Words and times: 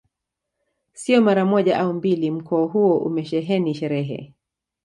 Sio 0.93 1.19
mara 1.21 1.45
moja 1.45 1.79
au 1.79 1.93
mbili 1.93 2.31
mkoa 2.31 2.67
huo 2.67 2.97
umesheheni 2.97 3.73
sherehe 3.75 4.33